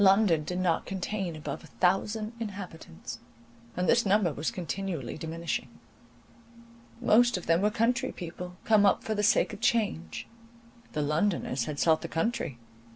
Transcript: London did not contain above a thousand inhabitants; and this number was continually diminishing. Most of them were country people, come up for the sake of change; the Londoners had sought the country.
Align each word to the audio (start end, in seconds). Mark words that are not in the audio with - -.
London 0.01 0.43
did 0.43 0.57
not 0.57 0.87
contain 0.87 1.35
above 1.35 1.63
a 1.63 1.67
thousand 1.67 2.33
inhabitants; 2.39 3.19
and 3.77 3.87
this 3.87 4.03
number 4.03 4.33
was 4.33 4.49
continually 4.49 5.15
diminishing. 5.15 5.69
Most 6.99 7.37
of 7.37 7.45
them 7.45 7.61
were 7.61 7.69
country 7.69 8.11
people, 8.11 8.55
come 8.65 8.83
up 8.83 9.03
for 9.03 9.13
the 9.13 9.21
sake 9.21 9.53
of 9.53 9.61
change; 9.61 10.25
the 10.93 11.03
Londoners 11.03 11.65
had 11.65 11.77
sought 11.77 12.01
the 12.01 12.07
country. 12.07 12.57